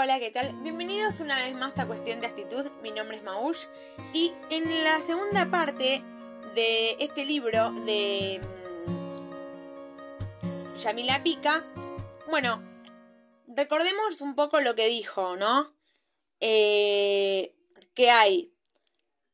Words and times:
Hola, 0.00 0.20
¿qué 0.20 0.30
tal? 0.30 0.54
Bienvenidos 0.62 1.18
una 1.18 1.44
vez 1.44 1.56
más 1.56 1.76
a 1.76 1.88
Cuestión 1.88 2.20
de 2.20 2.28
Actitud. 2.28 2.70
Mi 2.84 2.92
nombre 2.92 3.16
es 3.16 3.24
Maush 3.24 3.64
y 4.12 4.32
en 4.48 4.84
la 4.84 5.00
segunda 5.00 5.50
parte 5.50 6.04
de 6.54 6.96
este 7.00 7.24
libro 7.24 7.72
de 7.84 8.40
mm, 10.42 10.76
Yamila 10.76 11.20
Pica, 11.24 11.66
bueno, 12.30 12.62
recordemos 13.48 14.20
un 14.20 14.36
poco 14.36 14.60
lo 14.60 14.76
que 14.76 14.86
dijo, 14.86 15.34
¿no? 15.34 15.74
Eh, 16.38 17.56
que 17.94 18.12
hay 18.12 18.54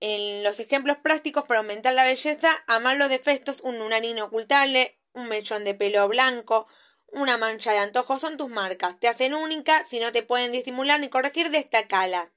en 0.01 0.43
los 0.43 0.61
ejemplos 0.61 0.97
prácticos 0.97 1.45
para 1.45 1.61
aumentar 1.61 1.93
la 1.93 2.05
belleza, 2.05 2.65
amar 2.67 2.97
los 2.97 3.11
defectos, 3.11 3.61
un 3.61 3.79
lunar 3.79 4.03
inocultable, 4.03 4.99
un 5.13 5.29
mechón 5.29 5.65
de 5.65 5.75
pelo 5.75 6.09
blanco, 6.09 6.69
una 7.15 7.37
mancha 7.37 7.73
de 7.73 7.79
antojo 7.79 8.19
son 8.19 8.37
tus 8.37 8.51
marcas. 8.51 8.99
Te 8.99 9.09
hacen 9.09 9.35
única, 9.35 9.87
si 9.89 10.01
no 10.01 10.13
te 10.13 10.23
pueden 10.23 10.53
disimular 10.53 11.01
ni 11.01 11.09
corregir, 11.09 11.51
destacalas. 11.51 12.29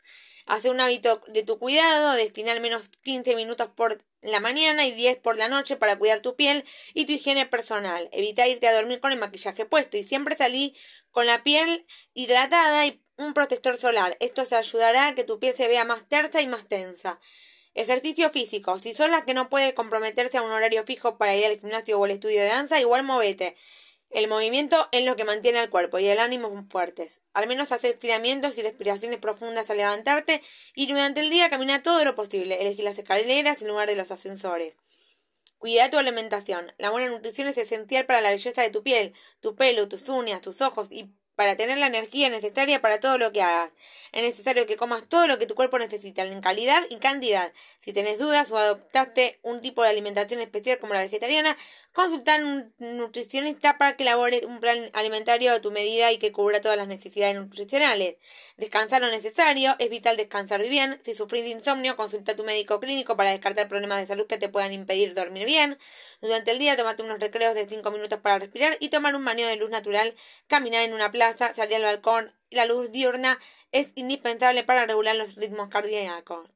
Hace 0.45 0.70
un 0.70 0.80
hábito 0.80 1.22
de 1.27 1.44
tu 1.44 1.59
cuidado, 1.59 2.13
destina 2.13 2.54
al 2.54 2.62
menos 2.62 2.90
15 3.04 3.35
minutos 3.35 3.70
por 3.76 4.02
la 4.21 4.40
mañana 4.40 4.85
y 4.85 4.91
10 4.91 5.18
por 5.18 5.38
la 5.38 5.49
noche 5.49 5.76
para 5.76 5.99
cuidar 5.99 6.21
tu 6.21 6.35
piel 6.35 6.63
y 6.94 7.05
tu 7.05 7.13
higiene 7.13 7.45
personal. 7.45 8.08
Evita 8.13 8.48
irte 8.48 8.68
a 8.68 8.73
dormir 8.73 8.99
con 8.99 9.12
el 9.12 9.20
maquillaje 9.20 9.66
puesto 9.66 9.98
y 9.98 10.04
siempre 10.04 10.38
salí 10.38 10.76
con 11.12 11.26
la 11.26 11.44
piel 11.44 11.85
hidratada 12.13 12.85
y 12.85 13.02
un 13.18 13.34
protector 13.34 13.77
solar. 13.77 14.16
Esto 14.20 14.46
se 14.46 14.55
ayudará 14.55 15.07
a 15.07 15.16
que 15.16 15.23
tu 15.23 15.40
piel 15.40 15.55
se 15.55 15.68
vea 15.68 15.84
más 15.84 16.07
tersa 16.07 16.41
y 16.41 16.48
más 16.48 16.68
tensa. 16.68 17.20
Ejercicio 17.73 18.30
físico. 18.30 18.80
Si 18.80 18.94
sos 18.94 19.09
la 19.09 19.26
que 19.26 19.34
no 19.34 19.49
puede 19.49 19.73
comprometerse 19.73 20.38
a 20.38 20.44
un 20.44 20.52
horario 20.52 20.84
fijo 20.84 21.18
para 21.18 21.35
ir 21.35 21.46
al 21.46 21.59
gimnasio 21.59 21.99
o 21.99 22.05
al 22.05 22.12
estudio 22.12 22.41
de 22.41 22.48
danza, 22.48 22.80
igual 22.80 23.04
movete. 23.04 23.57
El 24.17 24.27
movimiento 24.27 24.89
es 24.91 25.05
lo 25.05 25.16
que 25.16 25.26
mantiene 25.26 25.62
el 25.62 25.70
cuerpo 25.70 25.99
y 25.99 26.07
el 26.07 26.17
ánimo 26.17 26.66
fuertes. 26.71 27.20
Al 27.35 27.45
menos 27.45 27.71
hace 27.71 27.89
estiramientos 27.89 28.57
y 28.57 28.63
respiraciones 28.63 29.20
profundas 29.20 29.70
al 29.70 29.77
levantarte 29.77 30.41
y 30.73 30.88
durante 30.88 31.20
el 31.20 31.30
día 31.30 31.52
camina 31.52 31.84
todo 31.84 32.04
lo 32.04 32.15
posible. 32.15 32.60
Elegir 32.60 32.84
las 32.84 32.98
escaleras 32.98 33.62
en 33.62 33.68
lugar 33.68 33.88
de 33.88 33.95
los 33.95 34.10
ascensores. 34.10 34.76
Cuida 35.60 35.91
tu 35.91 35.99
alimentación. 35.99 36.73
La 36.79 36.90
buena 36.90 37.12
nutrición 37.12 37.48
es 37.48 37.60
esencial 37.60 38.07
para 38.07 38.21
la 38.21 38.32
belleza 38.32 38.63
de 38.63 38.71
tu 38.71 38.82
piel, 38.82 39.13
tu 39.40 39.55
pelo, 39.55 39.88
tus 39.88 40.10
uñas, 40.10 40.41
tus 40.41 40.62
ojos 40.62 40.88
y 40.90 41.12
para 41.38 41.55
tener 41.55 41.77
la 41.77 41.85
energía 41.85 42.30
necesaria 42.30 42.82
para 42.82 42.99
todo 42.99 43.20
lo 43.20 43.32
que 43.32 43.43
hagas. 43.43 43.70
Es 44.12 44.24
necesario 44.24 44.66
que 44.66 44.76
comas 44.76 45.07
todo 45.07 45.27
lo 45.27 45.38
que 45.38 45.46
tu 45.46 45.54
cuerpo 45.54 45.77
necesita, 45.77 46.26
en 46.26 46.41
calidad 46.41 46.82
y 46.90 46.98
cantidad. 46.98 47.54
Si 47.82 47.94
tenés 47.94 48.18
dudas 48.18 48.49
o 48.52 48.57
adoptaste 48.57 49.40
un 49.44 49.62
tipo 49.62 49.84
de 49.84 49.90
alimentación 49.90 50.41
especial 50.41 50.79
como 50.79 50.96
la 50.96 51.02
vegetariana, 51.02 51.55
consulta 51.94 52.35
a 52.35 52.40
un 52.40 52.74
nutricionista 52.79 53.77
para 53.77 53.96
que 53.96 54.04
elabore 54.04 54.46
un 54.46 54.60
plan 54.60 54.90
alimentario 54.94 55.54
a 55.54 55.62
tu 55.62 55.71
medida 55.71 56.12
y 56.12 56.18
que 56.18 56.32
cubra 56.32 56.60
todas 56.60 56.77
las 56.77 56.88
necesidades 56.88 57.35
nutricionales. 57.35 58.16
Descansar 58.57 59.01
lo 59.01 59.10
necesario, 59.10 59.76
es 59.77 59.90
vital 59.91 60.18
descansar 60.18 60.62
bien. 60.68 60.99
Si 61.05 61.13
sufrís 61.13 61.44
de 61.44 61.51
insomnio, 61.51 61.96
consulta 61.96 62.32
a 62.32 62.35
tu 62.35 62.44
médico 62.44 62.79
clínico 62.79 63.16
para 63.16 63.29
descartar 63.29 63.68
problemas 63.68 63.99
de 63.99 64.07
salud 64.07 64.25
que 64.25 64.40
te 64.40 64.50
puedan 64.50 64.74
impedir 64.74 65.13
dormir 65.13 65.46
bien. 65.46 65.78
Durante 66.19 66.51
el 66.51 66.59
día, 66.59 66.75
tomate 66.75 67.03
unos 67.03 67.19
recreos 67.19 67.53
de 67.53 67.68
5 67.68 67.91
minutos 67.91 68.19
para 68.19 68.40
respirar 68.40 68.75
y 68.79 68.90
tomar 68.90 69.16
un 69.16 69.24
baño 69.24 69.46
de 69.47 69.56
luz 69.56 69.69
natural, 69.69 70.16
caminar 70.47 70.84
en 70.84 70.94
una 70.94 71.12
salir 71.35 71.75
al 71.78 71.83
balcón 71.83 72.33
y 72.50 72.56
la 72.56 72.66
luz 72.66 72.91
diurna 72.91 73.39
es 73.72 73.91
indispensable 73.95 74.63
para 74.63 74.85
regular 74.85 75.16
los 75.16 75.35
ritmos 75.35 75.69
cardíacos. 75.69 76.50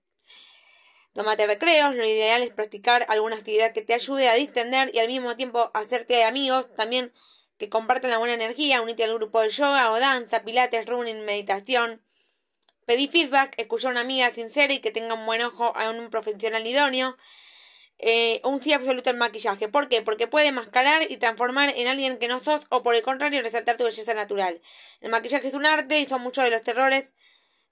Tómate 1.13 1.45
recreos, 1.45 1.95
lo 1.95 2.05
ideal 2.05 2.41
es 2.41 2.51
practicar 2.51 3.05
alguna 3.09 3.35
actividad 3.35 3.73
que 3.73 3.81
te 3.81 3.93
ayude 3.93 4.29
a 4.29 4.35
distender 4.35 4.91
y 4.93 4.99
al 4.99 5.07
mismo 5.07 5.35
tiempo 5.35 5.69
hacerte 5.73 6.23
amigos, 6.23 6.73
también 6.75 7.11
que 7.57 7.69
compartan 7.69 8.11
la 8.11 8.17
buena 8.17 8.33
energía, 8.33 8.81
unite 8.81 9.03
al 9.03 9.15
grupo 9.15 9.41
de 9.41 9.49
yoga 9.49 9.91
o 9.91 9.99
danza, 9.99 10.43
pilates, 10.43 10.85
running, 10.85 11.25
meditación. 11.25 12.01
Pedí 12.85 13.07
feedback, 13.07 13.53
escucha 13.57 13.89
a 13.89 13.91
una 13.91 14.01
amiga 14.01 14.31
sincera 14.31 14.73
y 14.73 14.79
que 14.79 14.91
tenga 14.91 15.13
un 15.13 15.25
buen 15.25 15.41
ojo 15.41 15.75
a 15.75 15.89
un 15.89 16.09
profesional 16.09 16.65
idóneo 16.65 17.17
eh, 18.03 18.41
un 18.43 18.63
sí 18.63 18.73
absoluto 18.73 19.11
al 19.11 19.17
maquillaje. 19.17 19.69
¿Por 19.69 19.87
qué? 19.87 20.01
Porque 20.01 20.27
puede 20.27 20.51
mascarar 20.51 21.09
y 21.09 21.17
transformar 21.17 21.71
en 21.77 21.87
alguien 21.87 22.17
que 22.17 22.27
no 22.27 22.43
sos 22.43 22.61
o 22.69 22.81
por 22.81 22.95
el 22.95 23.03
contrario 23.03 23.43
resaltar 23.43 23.77
tu 23.77 23.83
belleza 23.83 24.15
natural. 24.15 24.59
El 25.01 25.11
maquillaje 25.11 25.47
es 25.47 25.53
un 25.53 25.67
arte 25.67 25.99
y 25.99 26.07
son 26.07 26.21
muchos 26.21 26.43
de 26.43 26.49
los 26.49 26.63
terrores 26.63 27.13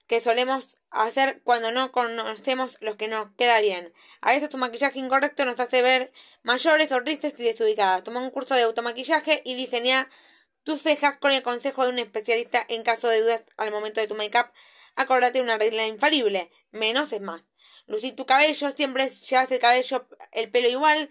que 0.06 0.20
solemos 0.20 0.78
hacer 0.90 1.40
cuando 1.42 1.72
no 1.72 1.90
conocemos 1.90 2.76
lo 2.80 2.96
que 2.96 3.08
nos 3.08 3.32
queda 3.36 3.60
bien. 3.60 3.92
A 4.20 4.32
veces 4.32 4.54
un 4.54 4.60
maquillaje 4.60 5.00
incorrecto 5.00 5.44
nos 5.44 5.58
hace 5.58 5.82
ver 5.82 6.12
mayores 6.44 6.92
o 6.92 7.02
tristes 7.02 7.34
y 7.38 7.42
desubicadas. 7.42 8.04
Toma 8.04 8.20
un 8.20 8.30
curso 8.30 8.54
de 8.54 8.62
automaquillaje 8.62 9.42
y 9.44 9.56
diseña 9.56 10.08
tus 10.62 10.82
cejas 10.82 11.18
con 11.18 11.32
el 11.32 11.42
consejo 11.42 11.84
de 11.84 11.90
un 11.90 11.98
especialista 11.98 12.64
en 12.68 12.84
caso 12.84 13.08
de 13.08 13.20
dudas 13.20 13.42
al 13.56 13.72
momento 13.72 14.00
de 14.00 14.06
tu 14.06 14.14
make-up. 14.14 14.52
Acordate 14.94 15.40
una 15.40 15.58
regla 15.58 15.86
infalible. 15.86 16.52
Menos 16.70 17.12
es 17.12 17.20
más 17.20 17.42
lucir 17.90 18.16
tu 18.16 18.24
cabello, 18.24 18.70
siempre 18.70 19.08
llevas 19.08 19.50
el 19.50 19.58
cabello, 19.58 20.06
el 20.32 20.50
pelo 20.50 20.68
igual, 20.68 21.10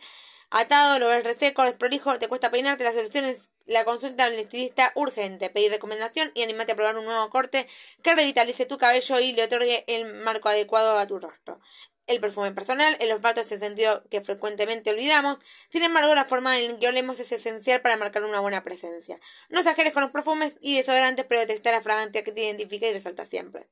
atado, 0.50 0.98
lo 0.98 1.10
ves 1.10 1.24
reseco, 1.24 1.64
desprolijo, 1.64 2.18
te 2.18 2.28
cuesta 2.28 2.50
peinarte, 2.50 2.84
la 2.84 2.94
solución 2.94 3.26
es 3.26 3.42
la 3.66 3.86
consulta 3.86 4.24
al 4.24 4.34
estilista 4.34 4.92
urgente, 4.96 5.50
pedir 5.50 5.72
recomendación 5.72 6.32
y 6.34 6.42
animate 6.42 6.72
a 6.72 6.76
probar 6.76 6.98
un 6.98 7.06
nuevo 7.06 7.30
corte 7.30 7.68
que 8.02 8.16
revitalice 8.16 8.66
tu 8.66 8.80
cabello 8.80 9.20
y 9.20 9.34
le 9.34 9.44
otorgue 9.44 9.84
el 9.88 10.16
marco 10.24 10.50
adecuado 10.50 10.98
a 10.98 11.06
tu 11.06 11.20
rostro. 11.20 11.60
El 12.08 12.20
perfume 12.20 12.52
personal, 12.54 12.98
el 13.00 13.12
olfato 13.12 13.42
es 13.42 13.52
el 13.52 13.60
sentido 13.60 14.04
que 14.10 14.22
frecuentemente 14.22 14.90
olvidamos, 14.90 15.38
sin 15.72 15.84
embargo 15.84 16.16
la 16.16 16.26
forma 16.26 16.58
en 16.58 16.80
que 16.80 16.88
olemos 16.88 17.20
es 17.20 17.32
esencial 17.32 17.82
para 17.82 17.98
marcar 17.98 18.24
una 18.24 18.40
buena 18.40 18.64
presencia. 18.64 19.20
No 19.50 19.60
exageres 19.60 19.94
con 19.94 20.02
los 20.02 20.12
perfumes 20.12 20.54
y 20.62 20.78
desodorantes, 20.78 21.26
pero 21.30 21.42
detesta 21.42 21.72
la 21.72 21.84
fragancia 21.84 22.24
que 22.24 22.32
te 22.32 22.42
identifica 22.42 22.88
y 22.88 22.94
resalta 22.94 23.28
siempre. 23.28 23.70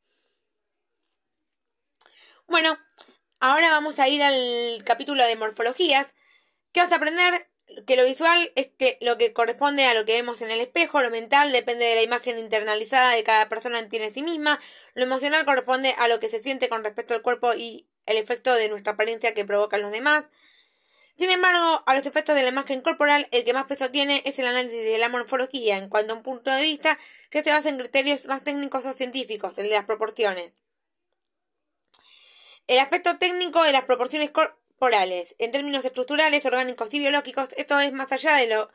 Bueno, 2.50 2.80
ahora 3.41 3.69
vamos 3.69 4.00
a 4.00 4.08
ir 4.08 4.24
al 4.24 4.81
capítulo 4.85 5.25
de 5.25 5.35
morfologías. 5.35 6.08
¿Qué 6.72 6.80
vas 6.80 6.91
a 6.94 6.96
aprender? 6.96 7.50
Que 7.85 7.97
lo 7.97 8.06
visual 8.06 8.53
es 8.56 8.69
que 8.80 8.97
lo 9.02 9.18
que 9.18 9.34
corresponde 9.34 9.85
a 9.85 9.94
lo 9.94 10.06
que 10.06 10.13
vemos 10.13 10.41
en 10.41 10.50
el 10.50 10.62
espejo, 10.62 11.02
lo 11.02 11.12
mental 11.12 11.52
depende 11.52 11.84
de 11.84 11.96
la 11.96 12.03
imagen 12.03 12.40
internalizada 12.40 13.12
de 13.12 13.24
cada 13.25 13.50
persona 13.50 13.80
en 13.80 14.13
sí 14.13 14.24
misma, 14.24 14.62
lo 14.94 15.03
emocional 15.03 15.44
corresponde 15.44 15.94
a 15.97 16.07
lo 16.07 16.22
que 16.22 16.30
se 16.30 16.41
siente 16.41 16.69
con 16.69 16.86
respecto 16.86 17.13
al 17.13 17.22
cuerpo 17.22 17.53
y 17.53 17.90
el 18.06 18.16
efecto 18.16 18.53
de 18.56 18.69
nuestra 18.69 18.94
apariencia 18.94 19.34
que 19.34 19.44
provocan 19.44 19.81
los 19.81 19.91
demás. 19.91 20.24
Sin 21.18 21.30
embargo, 21.30 21.84
a 21.86 21.96
los 21.96 22.06
efectos 22.06 22.34
de 22.34 22.44
la 22.44 22.50
imagen 22.50 22.80
corporal, 22.80 23.28
el 23.31 23.44
que 23.44 23.53
más 23.53 23.66
peso 23.66 23.91
tiene 23.91 24.22
es 24.25 24.40
el 24.40 24.47
análisis 24.47 24.84
de 24.86 24.97
la 24.97 25.09
morfología 25.09 25.78
en 25.78 25.90
cuanto 25.90 26.13
a 26.13 26.18
un 26.18 26.24
punto 26.24 26.50
de 26.50 26.62
vista 26.62 26.97
que 27.30 27.44
se 27.44 27.52
basa 27.52 27.68
en 27.68 27.78
criterios 27.78 28.25
más 28.25 28.46
técnicos 28.46 28.86
o 28.86 28.94
científicos, 28.94 29.57
el 29.57 29.66
de 29.66 29.75
las 29.75 29.86
proporciones. 29.86 30.53
El 32.67 32.79
aspecto 32.79 33.17
técnico 33.17 33.63
de 33.63 33.72
las 33.72 33.85
proporciones 33.85 34.29
corporales, 34.31 35.35
en 35.39 35.53
términos 35.53 35.85
estructurales, 35.85 36.45
orgánicos 36.45 36.94
y 36.94 37.00
biológicos, 37.00 37.47
esto 37.55 37.79
es 37.79 37.94
más 37.94 38.11
allá 38.11 38.35
de 38.35 38.47
lo 38.47 38.69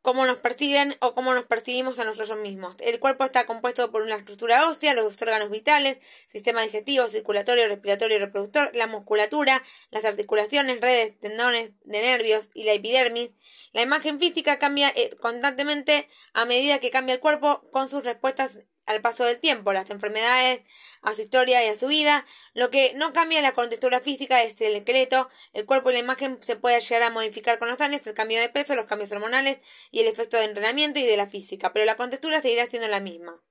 cómo 0.00 0.24
nos 0.26 0.38
perciben 0.38 0.94
o 1.00 1.12
cómo 1.12 1.34
nos 1.34 1.46
percibimos 1.46 1.98
a 1.98 2.04
nosotros 2.04 2.38
mismos. 2.38 2.76
El 2.78 3.00
cuerpo 3.00 3.24
está 3.24 3.44
compuesto 3.44 3.90
por 3.90 4.02
una 4.02 4.14
estructura 4.14 4.68
ósea, 4.68 4.94
los 4.94 5.20
órganos 5.20 5.50
vitales, 5.50 5.98
sistema 6.30 6.62
digestivo, 6.62 7.08
circulatorio, 7.08 7.66
respiratorio 7.66 8.16
y 8.16 8.20
reproductor, 8.20 8.70
la 8.76 8.86
musculatura, 8.86 9.60
las 9.90 10.04
articulaciones, 10.04 10.80
redes, 10.80 11.18
tendones 11.18 11.72
de 11.82 12.02
nervios 12.02 12.48
y 12.54 12.62
la 12.62 12.74
epidermis. 12.74 13.32
La 13.76 13.82
imagen 13.82 14.18
física 14.18 14.58
cambia 14.58 14.90
eh, 14.96 15.14
constantemente 15.20 16.08
a 16.32 16.46
medida 16.46 16.78
que 16.78 16.90
cambia 16.90 17.12
el 17.12 17.20
cuerpo 17.20 17.68
con 17.72 17.90
sus 17.90 18.02
respuestas 18.02 18.52
al 18.86 19.02
paso 19.02 19.24
del 19.24 19.38
tiempo, 19.38 19.70
las 19.74 19.90
enfermedades, 19.90 20.62
a 21.02 21.12
su 21.12 21.20
historia 21.20 21.62
y 21.62 21.68
a 21.68 21.78
su 21.78 21.86
vida. 21.86 22.24
Lo 22.54 22.70
que 22.70 22.94
no 22.94 23.12
cambia 23.12 23.42
la 23.42 23.52
contextura 23.52 24.00
física 24.00 24.42
es 24.42 24.58
el 24.62 24.76
esqueleto, 24.76 25.28
el 25.52 25.66
cuerpo 25.66 25.90
y 25.90 25.92
la 25.92 25.98
imagen 25.98 26.42
se 26.42 26.56
puede 26.56 26.80
llegar 26.80 27.02
a 27.02 27.10
modificar 27.10 27.58
con 27.58 27.68
los 27.68 27.78
años, 27.82 28.06
el 28.06 28.14
cambio 28.14 28.40
de 28.40 28.48
peso, 28.48 28.74
los 28.74 28.86
cambios 28.86 29.12
hormonales 29.12 29.58
y 29.90 30.00
el 30.00 30.06
efecto 30.06 30.38
de 30.38 30.44
entrenamiento 30.44 30.98
y 30.98 31.04
de 31.04 31.18
la 31.18 31.26
física, 31.26 31.74
pero 31.74 31.84
la 31.84 31.98
contextura 31.98 32.40
seguirá 32.40 32.64
siendo 32.68 32.88
la 32.88 33.00
misma. 33.00 33.42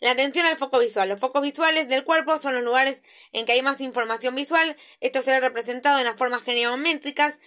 La 0.00 0.10
atención 0.10 0.44
al 0.44 0.58
foco 0.58 0.80
visual. 0.80 1.08
Los 1.08 1.20
focos 1.20 1.40
visuales 1.40 1.88
del 1.88 2.04
cuerpo 2.04 2.40
son 2.42 2.54
los 2.54 2.64
lugares 2.64 3.02
en 3.32 3.46
que 3.46 3.52
hay 3.52 3.62
más 3.62 3.80
información 3.80 4.34
visual. 4.34 4.76
Esto 5.00 5.22
se 5.22 5.30
ve 5.30 5.40
representado 5.40 5.98
en 5.98 6.04
las 6.04 6.16
formas 6.16 6.42
geométricas 6.42 7.38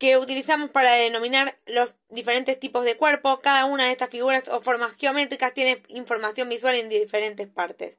que 0.00 0.16
utilizamos 0.16 0.70
para 0.70 0.92
denominar 0.92 1.54
los 1.66 1.94
diferentes 2.08 2.58
tipos 2.58 2.86
de 2.86 2.96
cuerpo. 2.96 3.40
Cada 3.40 3.66
una 3.66 3.84
de 3.84 3.92
estas 3.92 4.08
figuras 4.08 4.48
o 4.48 4.62
formas 4.62 4.96
geométricas 4.96 5.52
tiene 5.52 5.82
información 5.88 6.48
visual 6.48 6.74
en 6.74 6.88
diferentes 6.88 7.46
partes. 7.46 7.98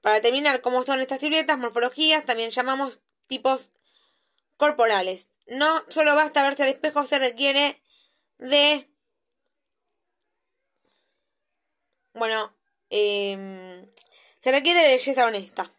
Para 0.00 0.16
determinar 0.16 0.60
cómo 0.62 0.82
son 0.82 1.00
estas 1.00 1.20
siluetas, 1.20 1.58
morfologías, 1.58 2.26
también 2.26 2.50
llamamos 2.50 2.98
tipos 3.28 3.70
corporales. 4.56 5.28
No 5.46 5.84
solo 5.88 6.16
basta 6.16 6.42
verse 6.42 6.64
al 6.64 6.70
espejo, 6.70 7.04
se 7.04 7.20
requiere 7.20 7.80
de... 8.38 8.88
Bueno, 12.14 12.52
em, 12.90 13.88
se 14.42 14.50
requiere 14.50 14.82
de 14.82 14.88
belleza 14.88 15.24
honesta. 15.24 15.72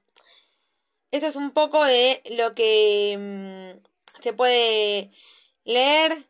Esto 1.12 1.28
es 1.28 1.36
un 1.36 1.52
poco 1.52 1.84
de 1.84 2.22
lo 2.38 2.56
que 2.56 3.12
em, 3.12 3.82
se 4.22 4.34
puede 4.34 5.12
leer. 5.66 6.28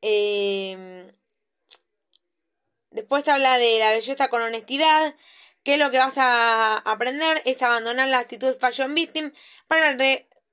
Em, 0.00 1.12
Después 2.90 3.28
habla 3.28 3.58
de 3.58 3.78
la 3.78 3.92
belleza 3.92 4.28
con 4.28 4.42
honestidad, 4.42 5.14
que 5.62 5.76
lo 5.76 5.90
que 5.90 5.98
vas 5.98 6.16
a 6.16 6.78
aprender 6.78 7.42
es 7.44 7.62
abandonar 7.62 8.08
la 8.08 8.18
actitud 8.18 8.58
fashion 8.58 8.94
victim 8.94 9.32
para 9.66 9.94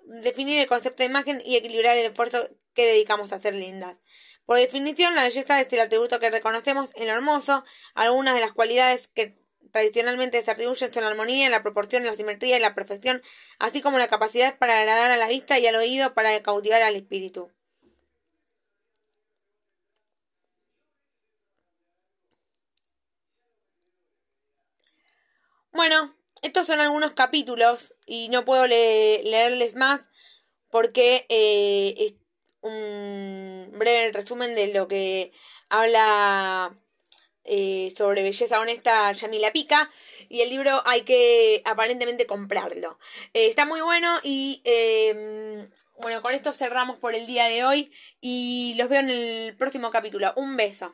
definir 0.03 0.59
el 0.59 0.67
concepto 0.67 0.97
de 1.01 1.05
imagen 1.09 1.41
y 1.45 1.55
equilibrar 1.55 1.97
el 1.97 2.05
esfuerzo 2.05 2.47
que 2.73 2.85
dedicamos 2.85 3.31
a 3.31 3.39
ser 3.39 3.55
lindas. 3.55 3.97
Por 4.45 4.57
definición, 4.57 5.15
la 5.15 5.23
belleza 5.23 5.59
es 5.59 5.73
el 5.73 5.79
atributo 5.79 6.19
que 6.19 6.29
reconocemos 6.29 6.91
en 6.95 7.07
lo 7.07 7.13
hermoso, 7.13 7.63
algunas 7.95 8.35
de 8.35 8.41
las 8.41 8.51
cualidades 8.51 9.07
que 9.07 9.39
tradicionalmente 9.75 10.41
se 10.41 10.51
atribuyen 10.51 10.93
son 10.93 11.03
la 11.03 11.09
armonía, 11.09 11.49
la 11.49 11.61
proporción, 11.61 12.05
la 12.05 12.15
simetría 12.15 12.55
y 12.55 12.61
la 12.61 12.73
perfección, 12.73 13.21
así 13.59 13.81
como 13.81 13.97
la 13.97 14.07
capacidad 14.07 14.57
para 14.57 14.79
agradar 14.79 15.11
a 15.11 15.17
la 15.17 15.27
vista 15.27 15.59
y 15.59 15.67
al 15.67 15.75
oído 15.75 16.13
para 16.13 16.41
cautivar 16.41 16.81
al 16.81 16.95
espíritu. 16.95 17.51
Bueno, 25.73 26.15
estos 26.41 26.67
son 26.67 26.79
algunos 26.79 27.11
capítulos 27.11 27.93
y 28.05 28.29
no 28.29 28.45
puedo 28.45 28.67
leerles 28.67 29.75
más 29.75 29.99
porque 30.69 31.25
eh, 31.27 31.95
es 31.97 32.13
un 32.61 33.71
breve 33.73 34.13
resumen 34.13 34.55
de 34.55 34.73
lo 34.73 34.87
que 34.87 35.33
habla 35.67 36.79
eh, 37.45 37.93
sobre 37.95 38.23
belleza 38.23 38.59
honesta 38.59 39.11
Yamila 39.11 39.51
Pica 39.51 39.89
y 40.29 40.41
el 40.41 40.49
libro 40.49 40.81
hay 40.85 41.03
que 41.03 41.61
aparentemente 41.65 42.25
comprarlo. 42.25 42.99
Eh, 43.33 43.47
está 43.47 43.65
muy 43.65 43.81
bueno 43.81 44.15
y 44.23 44.61
em, 44.65 45.69
bueno, 45.99 46.21
con 46.21 46.33
esto 46.33 46.51
cerramos 46.53 46.97
por 46.99 47.15
el 47.15 47.27
día 47.27 47.45
de 47.45 47.63
hoy 47.63 47.91
y 48.19 48.75
los 48.77 48.89
veo 48.89 48.99
en 48.99 49.09
el 49.09 49.55
próximo 49.55 49.91
capítulo. 49.91 50.33
Un 50.35 50.57
beso. 50.57 50.93